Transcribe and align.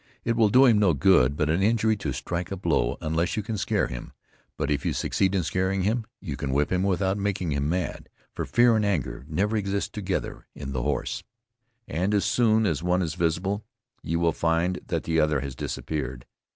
It 0.23 0.35
will 0.35 0.49
do 0.49 0.65
him 0.65 0.79
no 0.79 0.95
good 0.95 1.37
but 1.37 1.47
an 1.47 1.61
injury, 1.61 1.95
to 1.97 2.11
strike 2.11 2.49
a 2.51 2.57
blow, 2.57 2.97
unless 3.01 3.37
you 3.37 3.43
can 3.43 3.55
scare 3.55 3.85
him; 3.85 4.13
but 4.57 4.71
if 4.71 4.83
you 4.83 4.93
succeed 4.93 5.35
in 5.35 5.43
scaring 5.43 5.83
him, 5.83 6.07
you 6.19 6.35
can 6.35 6.53
whip 6.53 6.71
him 6.71 6.81
without 6.81 7.19
making 7.19 7.51
him 7.51 7.69
mad; 7.69 8.09
for 8.33 8.45
fear 8.47 8.75
and 8.75 8.83
anger 8.83 9.23
never 9.29 9.55
exist 9.55 9.93
together 9.93 10.47
in 10.55 10.71
the 10.71 10.81
horse, 10.81 11.21
and 11.87 12.15
as 12.15 12.25
soon 12.25 12.65
as 12.65 12.81
one 12.81 13.03
is 13.03 13.13
visible, 13.13 13.63
you 14.01 14.19
will 14.19 14.31
find 14.33 14.79
that 14.87 15.03
the 15.03 15.19
other 15.19 15.41
has 15.41 15.53
disappeared. 15.55 16.25